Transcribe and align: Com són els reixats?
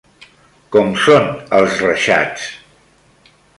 Com 0.75 0.89
són 1.01 1.29
els 1.59 1.77
reixats? 1.85 2.51